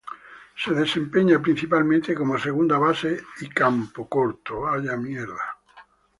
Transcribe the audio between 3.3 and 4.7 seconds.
y campocorto.